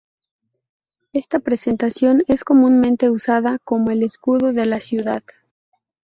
[1.13, 5.21] Esta representación es comúnmente usada como el escudo de la ciudad.